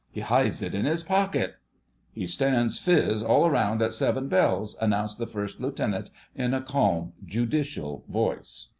[0.09, 1.57] He hides it in his pocket——"
[2.11, 7.13] "He stands fizz all round at seven bells," announced the First Lieutenant in a calm,
[7.23, 8.69] judicial voice.